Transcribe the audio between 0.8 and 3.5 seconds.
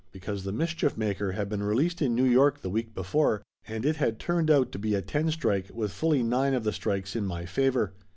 Maker had been released in New York the week before